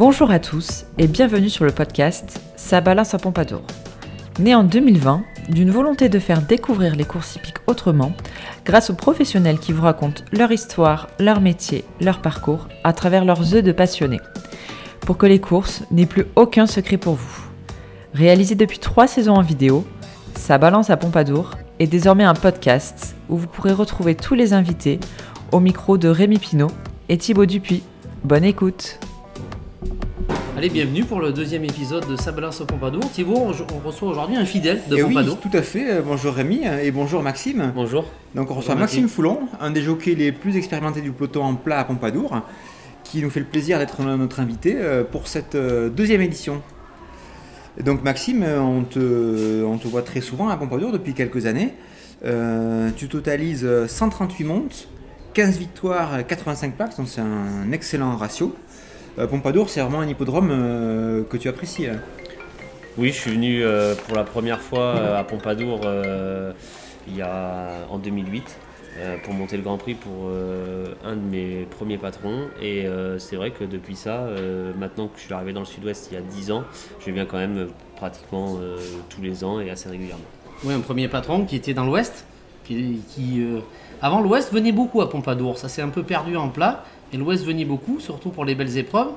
[0.00, 3.60] Bonjour à tous et bienvenue sur le podcast Ça balance à Pompadour.
[4.38, 8.12] Né en 2020, d'une volonté de faire découvrir les courses hippiques autrement,
[8.64, 13.54] grâce aux professionnels qui vous racontent leur histoire, leur métier, leur parcours, à travers leurs
[13.54, 14.22] œufs de passionnés,
[15.02, 17.42] pour que les courses n'aient plus aucun secret pour vous.
[18.14, 19.84] Réalisé depuis trois saisons en vidéo,
[20.34, 24.98] Ça balance à Pompadour est désormais un podcast où vous pourrez retrouver tous les invités
[25.52, 26.72] au micro de Rémi Pinault
[27.10, 27.82] et Thibaut Dupuis.
[28.24, 28.98] Bonne écoute
[30.60, 33.10] Allez, bienvenue pour le deuxième épisode de Ça balance au Pompadour.
[33.10, 35.40] Thibaut, on, on reçoit aujourd'hui un fidèle de Et Eh oui, Pompadour.
[35.40, 35.90] tout à fait.
[35.90, 37.72] Euh, Bonjour Rémi euh, et bonjour Maxime.
[37.74, 38.04] Bonjour.
[38.34, 41.54] Donc on reçoit Bonjour, Maxime Foulon, un des jockeys les plus expérimentés du peloton en
[41.54, 42.42] plat à Pompadour,
[43.04, 46.60] qui nous fait le plaisir d'être notre invité euh, pour cette deuxième édition.
[47.78, 51.72] Et donc Maxime, on te, on te voit très souvent à Pompadour depuis quelques années.
[52.24, 54.88] Euh, tu totalises euh, 138 montes,
[55.32, 58.54] 15 victoires, euh, 85 plaques, donc c'est un excellent ratio.
[59.18, 61.86] Euh, Pompadour, c'est vraiment un hippodrome euh, que tu apprécies.
[61.88, 62.00] hein.
[62.98, 66.52] Oui, je suis venu euh, pour la première fois euh, à Pompadour euh,
[67.06, 68.44] il y a, en 2008
[68.98, 72.48] euh, pour monter le Grand Prix pour euh, un de mes premiers patrons.
[72.60, 75.66] Et euh, c'est vrai que depuis ça, euh, maintenant que je suis arrivé dans le
[75.66, 76.64] sud-ouest il y a 10 ans,
[77.04, 78.76] je viens quand même pratiquement euh,
[79.08, 80.24] tous les ans et assez régulièrement.
[80.64, 82.26] Oui, un premier patron qui était dans l'Ouest,
[82.64, 83.60] qui, qui, euh,
[84.02, 85.56] avant l'Ouest venait beaucoup à Pompadour.
[85.58, 88.76] Ça s'est un peu perdu en plat, et l'Ouest venait beaucoup, surtout pour les belles
[88.78, 89.10] épreuves.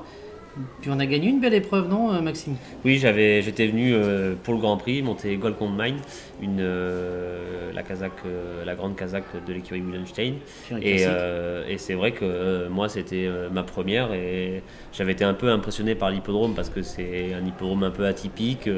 [0.80, 2.54] Puis on a gagné une belle épreuve, non, euh, Maxime?
[2.84, 5.96] Oui, j'avais, j'étais venu euh, pour le Grand Prix monter Gold Combe Mine,
[6.40, 10.34] une, euh, la, casaque, euh, la grande casaque de l'écurie les
[10.80, 11.06] Et,
[11.68, 16.10] et c'est vrai que moi, c'était ma première et j'avais été un peu impressionné par
[16.10, 18.68] l'hippodrome parce que c'est un hippodrome un peu atypique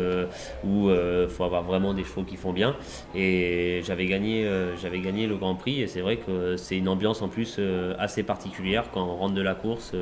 [0.65, 2.75] où il faut avoir vraiment des chevaux qui font bien.
[3.15, 4.49] Et j'avais gagné,
[4.81, 7.61] j'avais gagné le Grand Prix et c'est vrai que c'est une ambiance en plus
[7.99, 9.93] assez particulière quand on rentre de la course.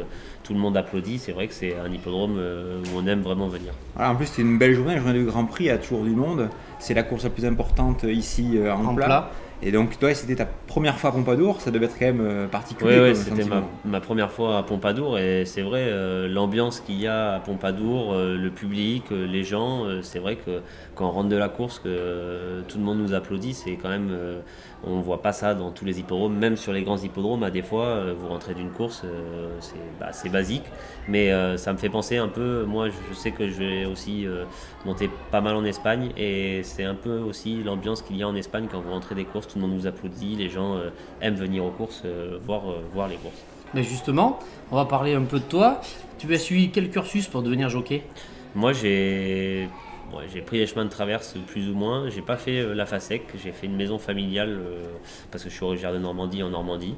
[0.42, 1.19] tout le monde applaudit.
[1.19, 3.72] C'est vrai que c'est un hippodrome euh, où on aime vraiment venir.
[3.94, 6.10] Voilà, en plus, c'était une belle journée, la journée du Grand Prix à Tour du
[6.10, 6.50] Monde.
[6.78, 9.06] C'est la course la plus importante ici euh, en, En plat.
[9.06, 9.30] plat.
[9.66, 12.47] Et donc, toi, c'était ta première fois à Pompadour, ça devait être quand même euh,
[12.47, 12.97] particulier.
[12.97, 13.44] Oui, ouais, c'était
[13.86, 18.12] ma, première fois à Pompadour et c'est vrai, euh, l'ambiance qu'il y a à Pompadour,
[18.12, 20.60] euh, le public, euh, les gens, c'est vrai que
[20.94, 24.14] quand on rentre de la course, que tout le monde nous applaudit, c'est quand même,
[24.84, 27.62] on voit pas ça dans tous les hippodromes, même sur les grands hippodromes, à des
[27.62, 29.03] fois, vous rentrez d'une course,
[29.60, 30.64] c'est bah, c'est basique,
[31.08, 34.26] mais ça me fait penser un peu, moi je, sais que je vais aussi
[34.84, 38.36] monter pas mal en Espagne et c'est un peu aussi l'ambiance qu'il y a en
[38.36, 41.37] Espagne quand vous rentrez des courses, tout le monde vous applaudit, les gens euh, aiment
[41.37, 43.42] venir aux courses, euh, voir, euh, voir les courses.
[43.72, 44.41] Mais justement,
[44.72, 45.81] on va parler un peu de toi.
[46.19, 48.03] Tu as suivi quel cursus pour devenir jockey?
[48.54, 49.69] Moi, j'ai
[50.12, 52.09] ouais, j'ai pris les chemins de traverse plus ou moins.
[52.09, 54.82] J'ai pas fait euh, la FASEC, j'ai fait une maison familiale euh,
[55.31, 56.94] parce que je suis originaire de Normandie en Normandie.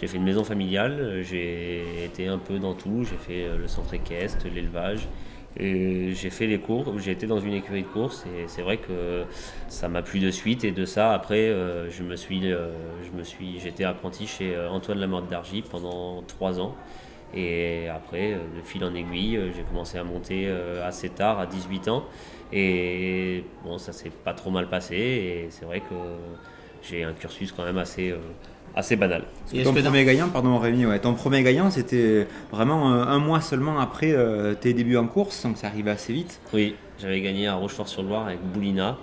[0.00, 3.04] J'ai fait une maison familiale, j'ai été un peu dans tout.
[3.04, 5.06] J'ai fait euh, le centre équestre, l'élevage.
[5.58, 8.76] Et j'ai fait les cours, j'ai été dans une écurie de course et c'est vrai
[8.76, 9.24] que
[9.68, 12.70] ça m'a plu de suite et de ça après euh, je me suis, euh,
[13.02, 16.76] je me suis, j'étais apprenti chez euh, Antoine Lamorte d'Argy pendant trois ans
[17.34, 20.52] et après, de fil en aiguille, j'ai commencé à monter
[20.84, 22.04] assez tard, à 18 ans.
[22.52, 24.96] Et bon, ça s'est pas trop mal passé.
[24.96, 25.94] Et c'est vrai que
[26.82, 28.12] j'ai un cursus quand même assez,
[28.76, 29.24] assez banal.
[29.52, 33.40] Et Ton premier gagnant, pardon Rémi, ouais, ton premier gagnant, c'était vraiment euh, un mois
[33.40, 36.40] seulement après euh, tes débuts en course, donc ça arrivait assez vite.
[36.52, 38.96] Oui, j'avais gagné à Rochefort-sur-Loire avec Boulina.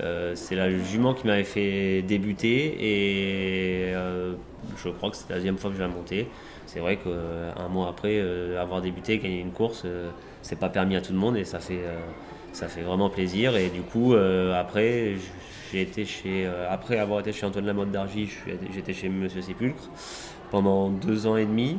[0.00, 4.34] Euh, c'est la jument qui m'avait fait débuter et euh,
[4.76, 6.28] je crois que c'était la deuxième fois que je la montais.
[6.66, 10.10] C'est vrai qu'un mois après euh, avoir débuté, gagner une course, euh,
[10.42, 11.98] c'est pas permis à tout le monde et ça fait, euh,
[12.52, 13.56] ça fait vraiment plaisir.
[13.56, 15.20] Et du coup, euh, après, j-
[15.70, 18.28] j'ai été chez, euh, après avoir été chez Antoine Lamotte d'Argy,
[18.74, 19.90] j'étais chez Monsieur Sépulcre
[20.50, 21.78] pendant deux ans et demi.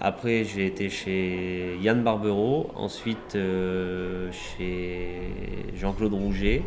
[0.00, 5.20] Après, j'ai été chez Yann Barbero, ensuite euh, chez
[5.74, 6.62] Jean-Claude Rouget.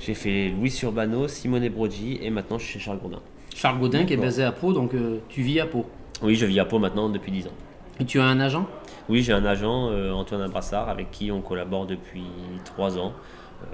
[0.00, 3.20] J'ai fait Louis Urbano, Simone Broggi et maintenant je suis chez Charles Gourdin.
[3.54, 5.84] Charles Godin qui est basé à Pau, donc euh, tu vis à Pau.
[6.22, 7.52] Oui, je vis à Pau maintenant depuis 10 ans.
[8.00, 8.66] Et tu as un agent?
[9.08, 12.22] Oui, j'ai un agent, euh, Antoine Abrassard, avec qui on collabore depuis
[12.64, 13.12] 3 ans.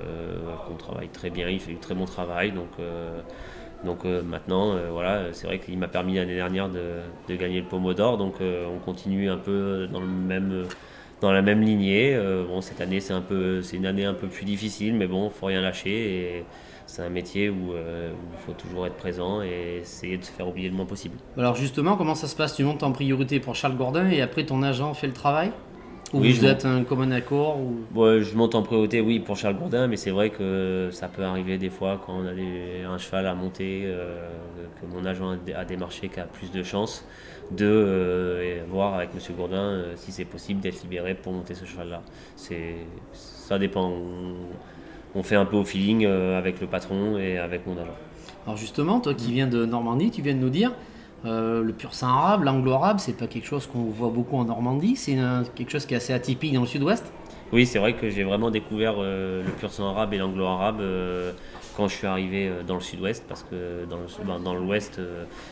[0.01, 0.37] Euh,
[0.71, 2.53] on travaille très bien, il fait du très bon travail.
[2.53, 3.21] Donc, euh,
[3.85, 7.67] donc euh, maintenant, voilà, c'est vrai qu'il m'a permis l'année dernière de, de gagner le
[7.67, 8.19] Pommeau d'Or.
[8.19, 10.65] Donc on continue un peu dans, le même,
[11.21, 12.19] dans la même lignée.
[12.49, 13.23] Bon, cette année, c'est un
[13.73, 16.45] une année un peu plus difficile, mais bon, faut rien lâcher.
[16.87, 20.69] C'est un métier où, il faut toujours être présent et essayer de se faire oublier
[20.69, 21.17] le moins possible.
[21.37, 22.55] Alors justement, comment ça se passe?
[22.55, 25.51] Tu montes en priorité pour Charles Gordin et après ton agent fait le travail?
[26.15, 27.75] Ou Oui, vous je êtes un commun accord ou...
[28.01, 31.25] Ouais, je monte en priorité, oui, pour Charles Gourdin, mais c'est vrai que ça peut
[31.25, 34.29] arriver des fois quand on a des- un cheval à monter, euh,
[34.81, 37.05] que mon agent a dé- a démarché, qui a plus de chances
[37.51, 41.65] de euh, voir avec Monsieur Gourdin euh, si c'est possible d'être libéré pour monter ce
[41.65, 42.01] cheval-là.
[43.13, 43.89] Ça dépend.
[43.91, 47.95] On, on fait un peu au feeling avec le patron et avec mon agent.
[48.47, 50.73] Alors justement, toi qui viens de Normandie, tu viens de nous dire,
[51.25, 54.97] euh, le pur sang arabe, l'anglo-arabe, c'est pas quelque chose qu'on voit beaucoup en Normandie,
[54.97, 55.17] c'est
[55.55, 57.05] quelque chose qui est assez atypique dans le sud-ouest.
[57.53, 61.33] Oui, c'est vrai que j'ai vraiment découvert euh, le pur sang arabe et l'anglo-arabe euh,
[61.77, 65.01] quand je suis arrivé dans le sud-ouest, parce que dans l'ouest,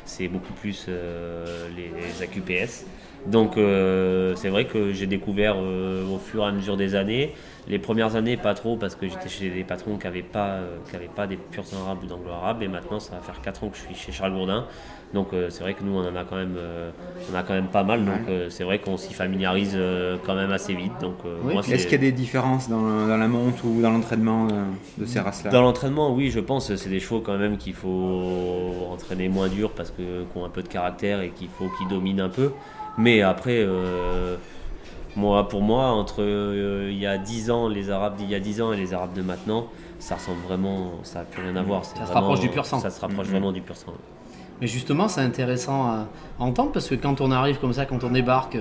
[0.05, 2.87] c'est beaucoup plus les, les AQPS.
[3.27, 7.35] Donc euh, c'est vrai que j'ai découvert euh, au fur et à mesure des années.
[7.69, 10.79] Les premières années, pas trop, parce que j'étais chez des patrons qui n'avaient pas, euh,
[10.91, 12.65] qui avaient pas des purs sang arabes ou d'anglo-arabe.
[12.65, 14.67] Et maintenant, ça va faire 4 ans que je suis chez Charles Gourdin.
[15.15, 16.57] Donc c'est vrai que nous, on en a quand même,
[17.31, 18.03] on a quand même pas mal.
[18.03, 19.79] Donc c'est vrai qu'on s'y familiarise
[20.25, 20.93] quand même assez vite.
[21.03, 24.49] Donc Oui, Est-ce qu'il y a des différences dans, dans la monte ou dans l'entraînement
[24.97, 25.51] de, ces races-là?
[25.51, 26.75] Dans l'entraînement, oui, je pense.
[26.75, 30.49] C'est des chevaux quand même qu'il faut entraîner moins dur parce que qui ont un
[30.49, 32.53] peu de caractère et qu'il faut qu'ils dominent un peu.
[32.99, 34.37] Mais après, euh,
[35.17, 38.41] moi, pour moi, entre euh, il y a 10 ans, les Arabes d'il y a
[38.41, 39.67] 10 ans et les Arabes de maintenant,
[39.99, 41.85] ça ressemble vraiment, ça n'a plus rien à voir.
[41.85, 42.81] C'est Ça se rapproche du pur sang.
[42.81, 43.33] Ça se rapproche Mhm.
[43.33, 43.93] vraiment du pur sang.
[44.61, 46.07] Mais justement, c'est intéressant à,
[46.39, 48.59] à entendre parce que quand on arrive comme ça, quand on débarque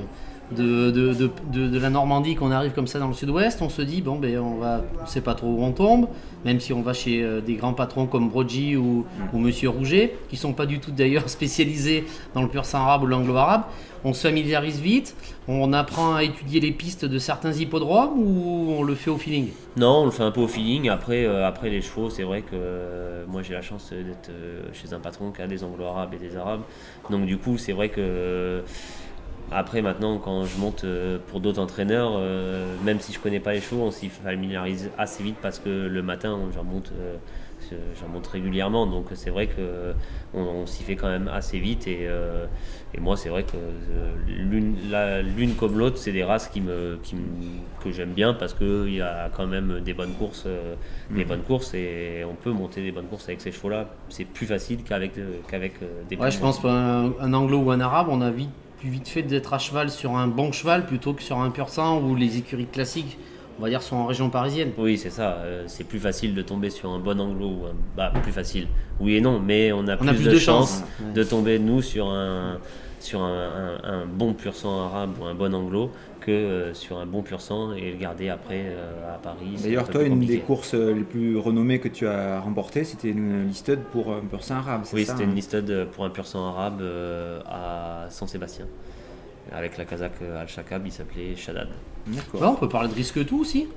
[0.56, 3.70] de, de, de, de- de la Normandie, qu'on arrive comme ça dans le sud-ouest, on
[3.70, 6.08] se dit, bon, ben, on va, on sait pas trop où on tombe,
[6.46, 10.16] même si on va chez euh, des grands patrons comme Brogy ou, ou Monsieur Rouget,
[10.30, 13.64] qui sont pas du tout d'ailleurs spécialisés dans le pur sang arabe ou l'anglo-arabe.
[14.04, 15.16] On se familiarise vite,
[15.48, 19.50] on apprend à étudier les pistes de certains hippodromes ou on le fait au feeling?
[19.78, 20.90] Non, on le fait un peu au feeling.
[20.90, 24.32] Après, euh, après les chevaux, c'est vrai que euh, moi j'ai la chance d'être
[24.74, 26.62] chez un patron qui a des anglo-arabes et des arabes.
[27.12, 28.64] Donc du coup, c'est vrai que
[29.52, 33.54] après maintenant, quand je monte euh, pour d'autres entraîneurs, euh, même si je connais pas
[33.54, 37.16] les chevaux, on s'y familiarise assez vite parce que le matin, j'en monte, euh,
[38.00, 38.88] j'en monte régulièrement.
[38.88, 39.94] Donc c'est vrai que
[40.34, 41.88] on, on s'y fait quand même assez vite.
[41.88, 42.46] Et, euh,
[42.94, 43.58] et moi, c'est vrai que
[44.28, 47.22] l'une la- l'une comme l'autre, c'est des races qui me, qui me-
[47.84, 50.46] que j'aime bien parce qu'il y a quand même des bonnes courses,
[51.16, 53.88] des bonnes courses et on peut monter des bonnes courses avec ces chevaux-là.
[54.10, 55.14] C'est plus facile qu'avec
[55.48, 55.74] qu'avec
[56.10, 58.50] des Ouais, je pense qu'un un anglo ou un arabe, on a vite,
[58.82, 61.70] plus vite fait d'être à cheval sur un bon cheval plutôt que sur un pur
[61.70, 63.18] sang où les écuries classiques,
[63.60, 64.72] on va dire, sont en région parisienne.
[64.78, 65.34] Oui, c'est ça.
[65.44, 67.74] euh, c'est plus facile de tomber sur un bon anglo ou un.
[67.96, 68.68] Bah, plus facile.
[69.00, 70.84] Oui et non, mais on a, On plus, a plus de, de chances chance.
[71.00, 71.14] Ouais.
[71.14, 72.58] de tomber, nous, sur un,
[73.04, 76.98] sur un, un- un bon pur sang arabe ou un bon anglo que euh, sur
[77.00, 79.56] un bon pur sang et le garder après euh, à Paris.
[79.58, 83.10] un D'ailleurs, toi, une des courses euh, les plus renommées que tu as remportées, c'était
[83.10, 86.06] une listed pour un pur sang arabe, c'est Oui, ça c'était hein une listed pour
[86.06, 88.66] un pur sang arabe euh, à Saint-Sébastien.
[89.52, 91.68] Avec la Kazakh Al-Shakab, il s'appelait Shaddad.
[92.08, 92.42] D'accord.
[92.42, 93.68] Ouais, on peut parler de Risque Tout aussi,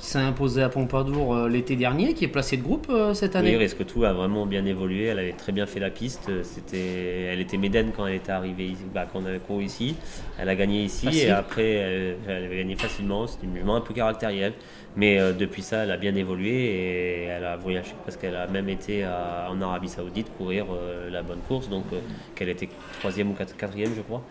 [0.00, 3.32] qui s'est imposé à Pompadour euh, l'été dernier, qui est placé de groupe euh, cette
[3.34, 3.56] Oui, année.
[3.58, 5.04] Risque Tout a vraiment bien évolué.
[5.04, 6.30] Elle avait très bien fait la piste.
[6.42, 9.94] C'était, elle était médaine quand elle était arrivée ici, bah, quand on avait couru ici.
[10.38, 11.28] Elle a gagné ici Facile.
[11.28, 13.26] et après elle, elle avait gagné facilement.
[13.26, 14.54] C'était une jument un peu caractérielle.
[14.96, 18.46] Mais euh, depuis ça, elle a bien évolué et elle a voyagé parce qu'elle a
[18.46, 21.68] même été à- en Arabie Saoudite courir euh, la bonne course.
[21.68, 21.98] Donc, euh,
[22.34, 22.70] qu'elle était
[23.00, 24.22] troisième ou quat- quatrième, je crois.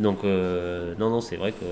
[0.00, 1.66] Donc, euh, non, non, c'est vrai que.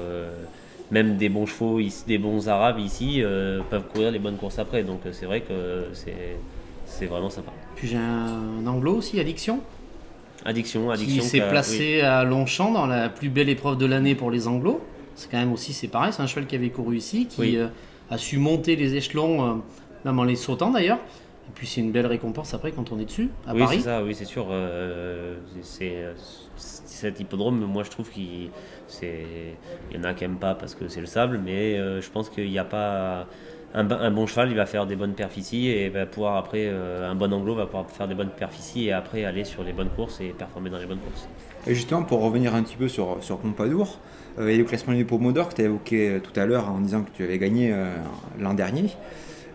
[0.91, 4.59] Même des bons chevaux, ici- des bons arabes ici euh, peuvent courir les bonnes courses
[4.59, 4.83] après.
[4.83, 7.53] Donc euh, c'est vrai que c'est, vraiment sympa.
[7.75, 9.61] Puis j'ai un anglo aussi, Addiction,
[10.45, 11.23] Addiction, addiction.
[11.23, 14.81] qui s'est placé à Longchamp dans la plus belle épreuve de l'année pour les anglos.
[15.17, 17.57] C'est quand même aussi, c'est pareil, c'est un cheval qui avait couru ici, qui Oui.
[17.57, 17.67] euh,
[18.11, 19.55] a su monter les échelons, euh,
[20.05, 20.99] même en les sautant d'ailleurs.
[21.49, 23.77] Et puis c'est une belle récompense après quand on est dessus, à oui, Paris.
[23.79, 24.47] c'est ça, oui, c'est sûr.
[24.51, 26.05] euh, c'est,
[26.57, 28.51] cet hippodrome, moi je trouve qu'il
[29.03, 32.31] y en a qui aiment pas parce que c'est le sable, mais euh, je pense
[32.31, 33.27] qu'il n'y a pas
[33.75, 36.37] un, bo- un bon cheval, il va faire des bonnes perfs ici et va pouvoir
[36.37, 39.45] après euh, un bon anglo va pouvoir faire des bonnes perfs ici et après aller
[39.45, 41.29] sur les bonnes courses et performer dans les bonnes courses.
[41.67, 43.99] Et justement, pour revenir un petit peu sur, sur Pompadour,
[44.41, 47.11] et le classement du Pomodore que tu as évoqué tout à l'heure en disant que
[47.11, 47.87] tu avais gagné euh,
[48.39, 48.91] l'an dernier.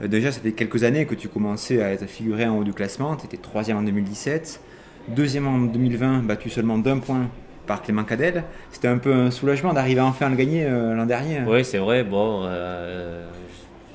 [0.02, 2.74] Euh, déjà, ça fait quelques années que tu commençais à être figuré en haut du
[2.74, 3.16] classement.
[3.16, 4.62] Tu étais troisième en 2017,
[5.10, 7.28] deuxième en 2020, battu seulement d'un point
[7.68, 8.44] par Clément Cadel.
[8.72, 11.42] C'était un peu un soulagement d'arriver enfin à le gagner euh, l'an dernier.
[11.48, 12.04] Oui, c'est vrai.
[12.04, 13.28] Bon, euh,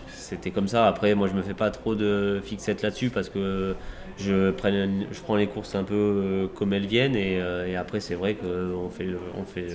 [0.09, 0.87] c'était comme ça.
[0.87, 3.75] Après, moi, je me fais pas trop de fixette là-dessus parce que
[4.19, 8.01] je, prenne- je prends les courses un peu comme elles viennent et, euh, et après,
[8.01, 9.67] c'est vrai qu'on fait, le, on fait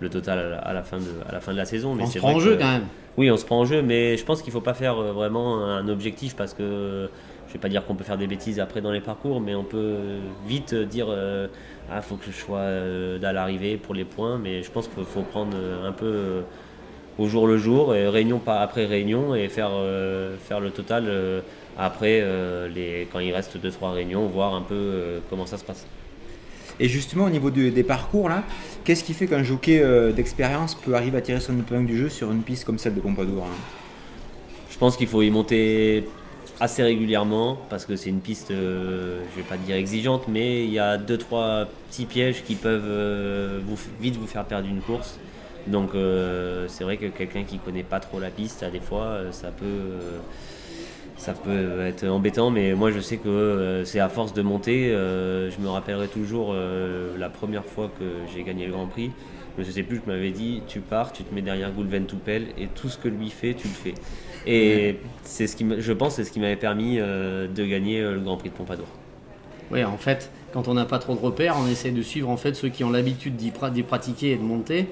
[0.00, 1.94] le, total à la, à la fin de, à la fin de la saison.
[1.94, 2.86] Mais on se prend en jeu quand même.
[3.18, 5.66] Oui, on se prend en jeu, mais je pense qu'il faut pas faire euh, vraiment
[5.66, 7.10] un objectif parce que
[7.46, 9.64] je vais pas dire qu'on peut faire des bêtises après dans les parcours, mais on
[9.64, 9.96] peut
[10.46, 11.48] vite dire euh,
[11.90, 15.04] ah faut que je sois euh, à l'arrivée pour les points, mais je pense qu'il
[15.04, 16.40] faut prendre euh, un peu euh,
[17.18, 19.72] au jour le jour, et réunion après réunion, et faire,
[20.40, 21.04] faire le total
[21.76, 22.24] après
[22.74, 25.86] les, quand il reste 2-3 réunions, voir un peu comment ça se passe.
[26.80, 28.42] Et justement, au niveau des parcours, là,
[28.84, 29.82] qu'est-ce qui fait qu'un jockey
[30.14, 33.00] d'expérience peut arriver à tirer son épingle du jeu sur une piste comme celle de
[33.00, 33.56] Pompadour hein
[34.70, 36.04] Je pense qu'il faut y monter
[36.62, 40.72] assez régulièrement parce que c'est une piste, euh, je vais pas dire exigeante, mais il
[40.72, 43.60] y a deux trois petits pièges qui peuvent euh,
[44.00, 45.18] vite vous faire perdre une course.
[45.66, 49.22] Donc euh, c'est vrai que quelqu'un qui connaît pas trop la piste, à des fois,
[49.32, 50.20] ça peut
[51.16, 54.88] ça peut être embêtant, mais moi je sais que c'est à force de monter.
[54.88, 58.04] je me rappellerai toujours la première fois que
[58.34, 59.10] j'ai gagné le Grand Prix.
[59.58, 62.46] Je ne sais plus, je m'avais dit, tu pars, tu te mets derrière Goulven Toupel
[62.56, 63.94] et tout ce que lui fait, tu le fais.
[64.46, 68.14] Et c'est ce qui, je pense, c'est ce qui m'avait permis euh, de gagner euh,
[68.14, 68.86] le Grand Prix de Pompadour.
[69.70, 72.36] Oui, en fait, quand on n'a pas trop de repères, on essaie de suivre en
[72.36, 74.88] fait ceux qui ont l'habitude d'y pratiquer et de monter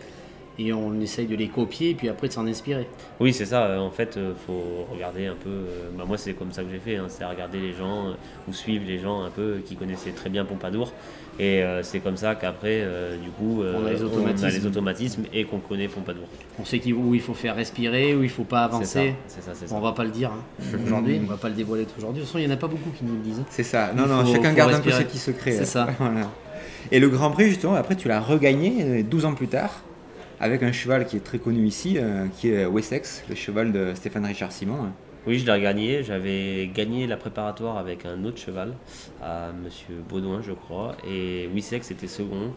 [0.60, 2.86] et on essaye de les copier et puis après de s'en inspirer.
[3.18, 3.64] Oui, c'est ça.
[3.64, 5.64] Euh, en fait, il faut regarder un peu.
[5.96, 6.96] Bah, moi, c'est comme ça que j'ai fait.
[6.96, 8.14] Hein, c'est regarder les gens
[8.48, 10.92] ou suivre les gens un peu qui connaissaient très bien Pompadour
[11.40, 15.44] et euh, c'est comme ça qu'après, euh, du coup, on, a euh, les automatismes et
[15.44, 16.26] qu'on connaît Pompadour.
[16.58, 19.14] On sait où il faut faire respirer, où il ne faut pas avancer.
[19.26, 20.66] C'est ça, On va pas le dire hein.
[20.84, 22.20] aujourd'hui, on va pas le dévoiler aujourd'hui.
[22.20, 23.42] De toute façon, il n'y en a pas beaucoup qui nous le disent.
[23.48, 23.92] C'est ça.
[23.96, 25.52] Non, non, chacun garde un peu ce qui se crée.
[25.52, 25.88] C'est ça.
[26.92, 29.82] Et le Grand Prix, justement, après, tu l'as regagné 12 ans plus tard
[30.40, 31.98] avec un cheval qui est très connu ici,
[32.38, 34.90] qui est Wessex, le cheval de Stéphane Richard Simon.
[35.26, 36.02] Oui, je l'ai gagné.
[36.02, 38.72] J'avais gagné la préparatoire avec un autre cheval,
[39.22, 40.96] à Monsieur Baudouin, je crois.
[41.06, 42.54] Et Wissex était second.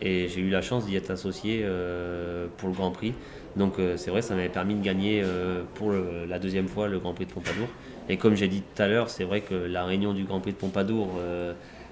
[0.00, 3.12] Et j'ai eu la chance d'y être associé euh, pour le Grand Prix.
[3.56, 6.98] Donc euh, c'est vrai, ça m'avait permis de gagner euh, pour la deuxième fois le
[6.98, 7.68] Grand Prix de Pompadour.
[8.08, 10.52] Et comme j'ai dit tout à l'heure, c'est vrai que la réunion du Grand Prix
[10.52, 11.18] de Pompadour,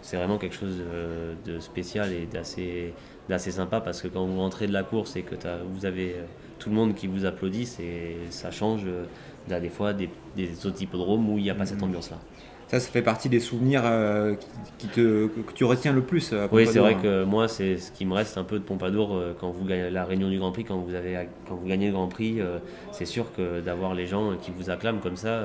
[0.00, 0.80] c'est vraiment quelque chose
[1.44, 2.94] de, spécial et d'assez
[3.28, 5.34] d'assez sympa parce que quand vous rentrez de la course et que
[5.74, 6.16] vous avez
[6.58, 7.68] tout le monde qui vous applaudit,
[8.30, 8.84] ça change
[9.48, 10.08] des fois des,
[10.66, 11.84] autres hippodromes où il n'y a pas cette mhm.
[11.84, 12.18] ambiance-là.
[12.68, 14.34] Ça, ça fait partie des souvenirs euh,
[14.78, 16.32] qui, te, que tu retiens le plus.
[16.32, 19.14] À oui, c'est vrai que moi, c'est ce qui me reste un peu de Pompadour
[19.14, 21.88] euh, quand vous gagnez la réunion du Grand Prix, quand vous, avez, quand vous gagnez
[21.88, 22.40] le Grand Prix.
[22.40, 22.58] Euh,
[22.90, 25.44] c'est sûr que d'avoir les gens qui vous acclament comme ça,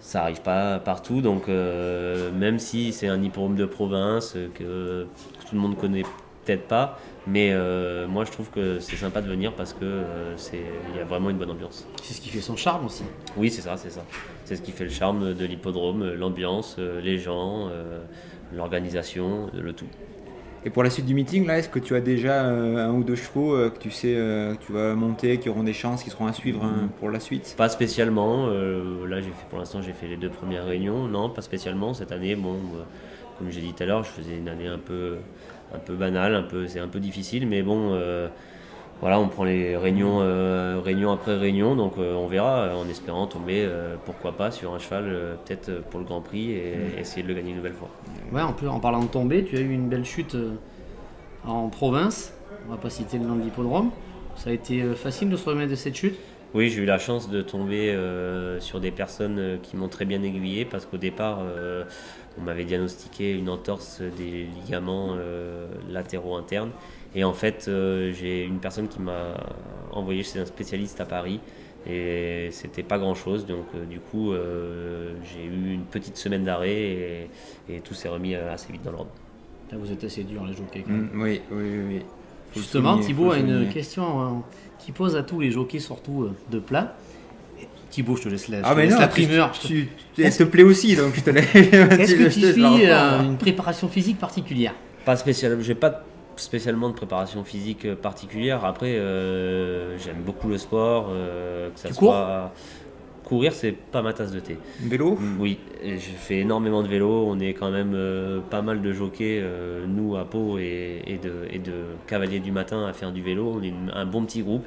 [0.00, 1.20] ça n'arrive pas partout.
[1.20, 5.06] Donc, même si c'est un hippodrome de province que
[5.46, 6.02] tout le monde connaît
[6.44, 10.36] peut-être pas, mais euh, moi, je trouve que c'est sympa de venir parce que euh,
[10.52, 11.86] il y a vraiment une bonne ambiance.
[12.02, 13.04] C'est ce qui fait son charme aussi.
[13.36, 14.04] Oui, c'est ça, c'est ça.
[14.44, 17.70] C'est ce qui fait le charme de l'hippodrome, l'ambiance, euh, les gens,
[18.54, 19.86] l'organisation, le tout.
[20.64, 23.16] Et pour la suite du meeting, là, est-ce que tu as déjà un ou deux
[23.16, 26.32] chevaux que tu sais que tu vas monter, qui auront des chances, qui seront à
[26.32, 27.54] suivre hein, pour la suite?
[27.56, 28.46] Pas spécialement.
[28.46, 31.08] là, j'ai fait pour l'instant, j'ai fait les deux premières réunions.
[31.08, 31.94] Non, pas spécialement.
[31.94, 32.56] Cette année, bon,
[33.38, 35.16] comme j'ai dit tout à l'heure, je faisais une année un peu
[35.74, 38.28] un peu banal, un peu, c'est un peu difficile, mais bon, euh,
[39.00, 43.26] voilà, on prend les réunions, euh, réunion après réunion, donc euh, on verra, en espérant
[43.26, 43.68] tomber,
[44.04, 47.50] pourquoi pas, sur un cheval, peut-être pour le Grand Prix et essayer de le gagner
[47.50, 47.88] une nouvelle fois.
[48.32, 50.36] Ouais, en, en parlant de tomber, tu as eu une belle chute
[51.46, 52.32] en province,
[52.68, 53.90] on va pas citer le nom de l'hippodrome.
[54.36, 56.18] Ça a été facile de se remettre de cette chute
[56.54, 57.96] oui, j'ai eu la chance de tomber
[58.60, 61.40] sur des personnes qui m'ont très bien aiguillé parce qu'au départ,
[62.38, 66.70] on m'avait diagnostiqué une entorse des ligaments euh, latéraux internes.
[67.14, 69.36] Et en fait, euh, j'ai une personne qui m'a
[69.90, 71.40] envoyé chez un spécialiste à Paris.
[71.86, 73.44] Et c'était pas grand chose.
[73.44, 74.32] Donc, euh, du coup,
[75.24, 77.28] j'ai eu une petite semaine d'arrêt
[77.68, 79.10] et, tout s'est remis assez vite dans l'ordre.
[79.72, 80.84] Vous êtes assez dur, les jockeys.
[80.86, 82.02] Mm, oui, oui, oui.
[82.54, 84.42] Justement, Thibaut a une question hein,
[84.78, 86.94] qui pose à tous les jockeys, surtout de plat.
[87.92, 89.52] Thibaut, je te laisse la, ah, mais non, la primeur.
[89.52, 91.54] Tu, elle te plaît aussi, donc je te laisse.
[91.54, 94.72] Est-ce que tu suis euh, une préparation physique particulière?
[95.04, 95.62] Pas spécialement.
[95.62, 96.02] J'ai pas
[96.36, 98.64] spécialement de préparation physique euh, particulière.
[98.64, 102.50] Après, euh, j'aime beaucoup le sport, que ça tu soit.
[103.24, 104.58] Courir, c'est pas ma tasse de thé.
[104.80, 105.18] Vélo?
[105.38, 107.24] Oui, je fais énormément de vélo.
[107.26, 107.96] On est quand même
[108.50, 109.42] pas mal de jockeys,
[109.86, 111.72] nous à Pau et, de, et, de,
[112.06, 113.54] cavaliers du matin à faire du vélo.
[113.56, 114.66] On est un bon petit groupe.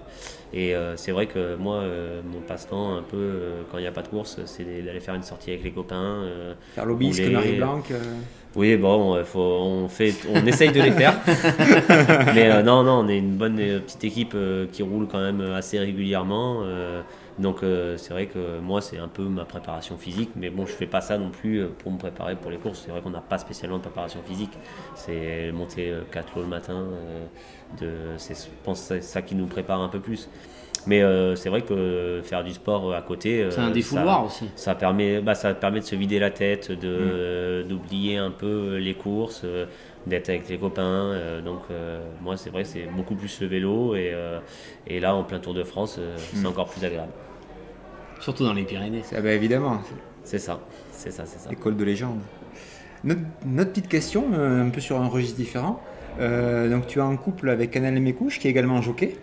[0.56, 3.88] Et euh, c'est vrai que moi, euh, mon passe-temps, un peu, euh, quand il n'y
[3.88, 6.24] a pas de course, c'est d'aller faire une sortie avec les copains.
[6.74, 7.82] faire l'obélisque Marie Blanc
[8.56, 11.20] Oui, bon, faut, on, fait, on essaye de les faire.
[12.36, 14.38] Mais non, non, on est une bonne petite équipe
[14.72, 16.64] qui roule quand même assez régulièrement.
[17.39, 17.58] Donc
[17.98, 20.30] c'est vrai que moi, c'est un peu ma préparation physique.
[20.36, 22.82] Mais bon, je fais pas ça non plus pour me préparer pour les courses.
[22.86, 24.58] C'est vrai qu'on n'a pas spécialement de préparation physique.
[24.96, 26.86] C'est monter 4 lots le matin
[28.18, 30.30] c'est, je pense ça qui nous prépare un peu plus.
[30.88, 34.46] Mais euh, c'est vrai que faire du sport à côté, euh, c'est un défouloir aussi.
[34.56, 37.68] Ça permet, bah, ça permet de se vider la tête, de, mm.
[37.68, 39.44] d'oublier un peu les courses.
[40.06, 40.84] d'être avec les copains.
[40.84, 44.39] euh, donc euh, moi c'est vrai c'est beaucoup plus le vélo et, euh,
[44.86, 46.46] et là en plein Tour de France euh, c'est Mm.
[46.46, 47.12] encore plus agréable.
[48.25, 49.03] Surtout dans les Pyrénées.
[49.15, 49.79] Ah bah, évidemment,
[50.24, 50.60] C'est ça,
[50.91, 51.51] c'est ça, c'est ça.
[51.51, 52.17] école de légende.
[53.03, 55.79] Notre, notre petite question, euh, un peu sur un registre différent.
[56.20, 59.15] Euh, donc tu es en couple avec Canal Mécouche, qui est également jockey.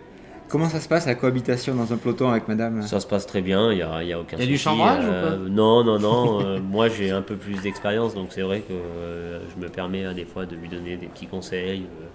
[0.47, 2.81] Comment ça se passe la cohabitation dans un peloton avec madame?
[2.83, 4.49] Ça se passe très bien, il n'y a, il y a aucun Il y a
[4.49, 6.41] du chambrage ou euh, Non, non, non.
[6.45, 10.05] euh, moi, j'ai un peu plus d'expérience, donc c'est vrai que euh, je me permets
[10.05, 11.81] hein, des fois de lui donner des petits conseils.
[11.81, 12.07] euh,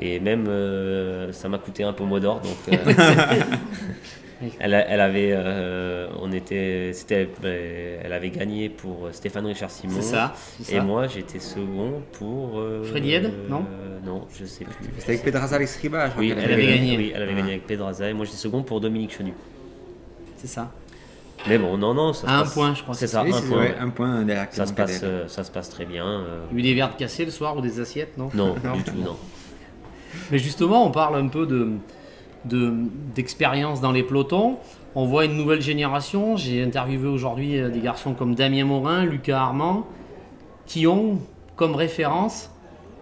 [0.00, 2.40] et même, euh, ça m'a coûté un peu mot d'or.
[2.40, 2.78] Donc,
[4.58, 9.94] elle, avait, euh, on était, c'était, euh, elle avait gagné pour Stéphane Richard Simon.
[9.96, 10.34] C'est ça.
[10.60, 10.82] Et ça.
[10.82, 12.58] moi, j'étais second pour.
[12.58, 13.18] euh, Freddy
[13.48, 14.74] non euh, Non, je sais plus.
[14.98, 16.96] C'est avec Pedraza Alex Riba, je crois Oui, qu'elle elle avait gagné.
[16.96, 17.36] Oui, elle avait Ah.
[17.38, 19.32] gagné avec Pedraza et moi j'étais second pour Dominique Chenu.
[20.36, 20.70] C'est ça.
[21.48, 22.94] Mais bon, non, non, ça se un passe- point, je crois.
[22.94, 23.58] C'est ça, Oui, un c'est- point.
[23.60, 26.04] ouais, un point derrière Ça se, passe, euh, ça se passe très bien.
[26.06, 28.28] euh, Il y a eu des verres cassés le soir ou des assiettes, non?
[28.34, 28.76] Non, Non.
[28.76, 29.16] du tout, non.
[30.30, 31.68] Mais justement, on parle un peu de
[32.44, 32.72] de-
[33.14, 34.56] d'expérience dans les pelotons.
[34.94, 36.36] On voit une nouvelle génération.
[36.36, 39.86] J'ai interviewé aujourd'hui euh, des garçons comme Damien Morin, Lucas Armand,
[40.66, 41.18] qui ont
[41.56, 42.50] comme référence,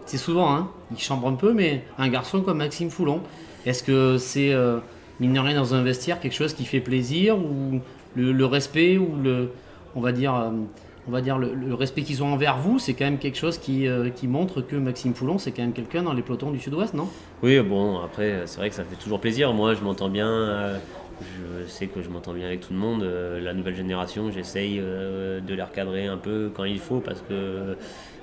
[0.05, 3.21] c'est souvent, hein, ils chambrent un peu, mais un garçon comme Maxime Foulon.
[3.65, 4.79] Est-ce que c'est, euh,
[5.19, 7.79] mine de rien, dans un vestiaire, quelque chose qui fait plaisir ou
[8.15, 9.51] le, le respect ou le,
[9.95, 10.49] on va dire, euh,
[11.07, 13.87] on va dire le, respect qu'ils ont envers vous, c'est quand même quelque chose qui,
[13.87, 16.93] euh, qui montre que Maxime Foulon, c'est quand même quelqu'un dans les pelotons du Sud-Ouest,
[16.93, 17.07] non?
[17.41, 19.53] Oui, bon, après, c'est vrai que ça fait toujours plaisir.
[19.53, 20.27] Moi, je m'entends bien.
[20.27, 20.77] euh,
[21.21, 23.03] je sais que je m'entends bien avec tout le monde.
[23.03, 27.75] Euh, la nouvelle génération, j'essaye de les recadrer un peu quand il faut parce que,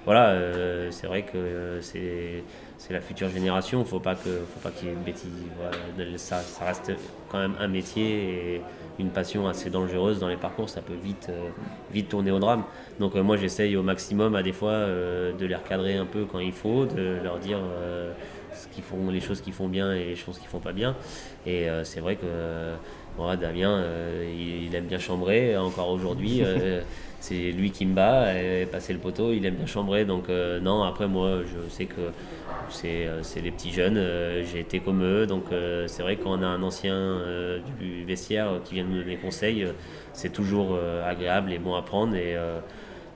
[0.06, 2.44] voilà, euh, c'est vrai que euh, c'est.
[2.78, 5.30] C'est la future génération, faut pas que, faut pas qu'il y ait de bêtises.
[5.58, 6.92] Voilà, ça, reste
[7.30, 8.60] quand même un métier et
[8.98, 10.68] une passion assez dangereuse dans les parcours.
[10.68, 11.48] Ça peut vite, euh,
[11.90, 12.64] vite tourner au drame.
[13.00, 16.52] Donc moi, j'essaye au maximum à des fois de les recadrer un peu quand il
[16.52, 17.58] faut, de leur dire
[18.52, 20.96] ce font, les choses qu'ils font bien et les choses qu'ils font pas bien.
[21.46, 22.26] Et c'est vrai que
[23.40, 25.56] Damien, euh, il, il aime bien chambrer.
[25.56, 26.80] Encore aujourd'hui, euh,
[27.20, 28.34] c'est lui qui me bat.
[28.40, 30.04] Et passer le poteau, il aime bien chambrer.
[30.04, 32.10] Donc euh, non, après moi, je sais que
[32.68, 33.96] c'est c'est les petits jeunes.
[33.96, 35.26] euh, J'ai été comme eux.
[35.26, 37.18] Donc euh, c'est vrai qu'on a un ancien
[37.80, 39.66] du vestiaire qui vient nous donner conseils.
[40.12, 42.14] c'est toujours agréable et bon à prendre.
[42.14, 42.36] Et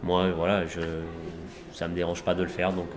[0.02, 0.80] moi, voilà, je,
[1.72, 2.72] ça me dérange pas de le faire.
[2.72, 2.88] Donc,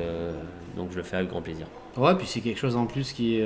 [0.78, 1.68] donc je le fais avec grand plaisir.
[1.98, 3.42] Ouais, puis c'est quelque chose en plus qui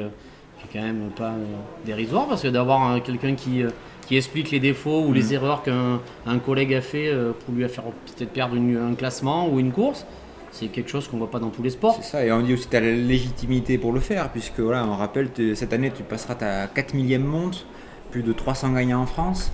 [0.60, 1.44] qui est quand même pas euh,
[1.86, 3.70] dérisoire parce que d'avoir euh, quelqu'un qui, euh,
[4.08, 7.68] qui explique les défauts ou les erreurs qu'un un collègue a fait euh, pour lui
[7.70, 10.06] faire peut-être perdre une- un classement ou une course,
[10.52, 11.98] c'est quelque chose qu'on voit pas dans tous les sports.
[12.02, 14.60] C'est ça, et on dit aussi que tu as la légitimité pour le faire, puisque
[14.60, 17.66] voilà, on rappelle, cette année tu passeras ta 4 millième monte,
[18.12, 19.52] plus de 300 gagnants en France.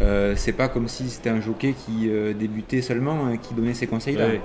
[0.00, 3.74] Euh, c'est pas comme si c'était un jockey qui euh, débutait seulement et qui donnait
[3.74, 4.26] ces conseils-là.
[4.26, 4.40] Ouais.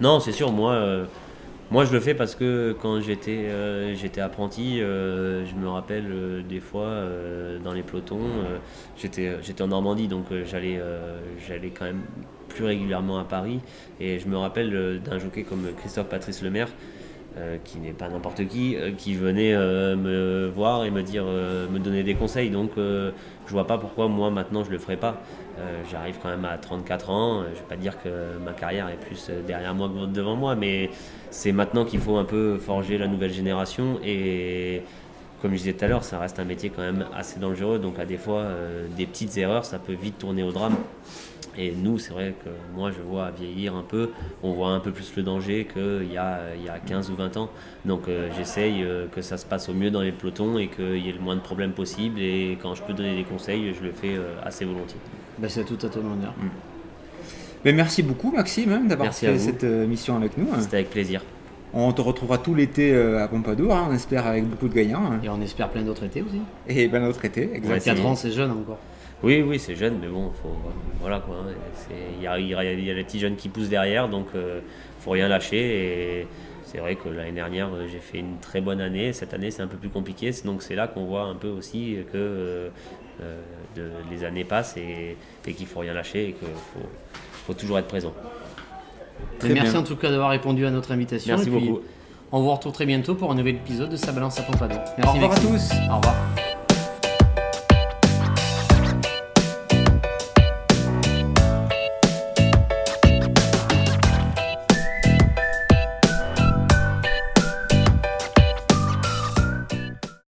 [0.00, 1.04] Non, c'est sûr, moi, euh,
[1.72, 6.42] moi je le fais parce que quand j'étais euh, apprenti, euh, je me rappelle euh,
[6.42, 7.02] des fois
[7.64, 8.20] dans les pelotons,
[8.96, 10.80] j'étais j'étais en Normandie donc j'allais
[11.70, 12.02] quand même
[12.48, 13.60] plus régulièrement à Paris
[14.00, 16.68] et je me rappelle d'un jockey comme Christophe Patrice Lemaire.
[17.64, 22.14] qui n'est pas n'importe qui, qui venait me voir et me dire, me donner des
[22.14, 22.50] conseils.
[22.50, 25.22] Donc, je vois pas pourquoi moi maintenant je le ferais pas.
[25.62, 27.40] Euh, J'arrive quand même à 34 ans.
[27.40, 28.08] euh, Je vais pas dire que
[28.44, 30.90] ma carrière est plus euh, derrière moi que devant moi, mais
[31.30, 33.98] c'est maintenant qu'il faut un peu forger la nouvelle génération.
[34.04, 34.82] Et
[35.40, 37.78] comme je disais tout à l'heure, ça reste un métier quand même assez dangereux.
[37.78, 38.46] Donc à des fois,
[38.96, 40.76] des petites erreurs, ça peut vite tourner au drame.
[41.58, 44.10] Et nous, c'est vrai que moi, je vois vieillir un peu,
[44.42, 47.14] on voit un peu plus le danger qu'il y a, il y a 15 ou
[47.14, 47.50] 20 ans.
[47.84, 50.96] Donc euh, j'essaye euh, que ça se passe au mieux dans les pelotons et qu'il
[51.04, 52.20] y ait le moins de problèmes possible.
[52.20, 54.96] Et quand je peux donner des conseils, je le fais euh, assez volontiers.
[55.38, 56.32] Ben, c'est tout à ton honneur.
[57.64, 60.48] Mais merci beaucoup Maxime hein, d'avoir fait cette mission avec nous.
[60.60, 61.22] C'était avec plaisir.
[61.74, 65.04] On te retrouvera tout l'été à Pompadour, hein, on espère avec beaucoup de gagnants.
[65.12, 65.20] hein.
[65.24, 66.40] Et on espère plein d'autres étés aussi.
[66.68, 67.94] Et ben notre été, Ouais, exactement.
[67.94, 68.78] 4 c'est- ans, c'est jeune encore.
[69.22, 70.50] Oui, oui, c'est jeune, mais bon, faut,
[71.00, 71.36] voilà quoi.
[71.36, 71.52] hein,
[72.18, 74.08] Il y a, il y a- il y a les petits jeunes qui poussent derrière,
[74.08, 74.60] donc euh,
[75.00, 75.58] faut rien lâcher.
[76.22, 76.26] Et
[76.64, 79.12] c'est vrai que l'année dernière, euh, j'ai fait une très bonne année.
[79.12, 80.32] Cette année, c'est un peu plus compliqué.
[80.44, 82.68] Donc c'est là qu'on voit un peu aussi que euh,
[83.22, 83.40] euh,
[83.76, 86.88] de- les années passent et, et qu'il faut rien lâcher et qu'il faut,
[87.46, 88.12] faut toujours être présent.
[89.38, 89.80] Très merci bien.
[89.80, 91.36] en tout cas d'avoir répondu à notre invitation.
[91.36, 91.82] Merci et puis, beaucoup.
[92.32, 94.78] On vous retrouve très bientôt pour un nouvel épisode de Sa balance à Pompadour.
[94.78, 95.70] Au Merci revoir à tous.
[95.92, 96.41] Au revoir.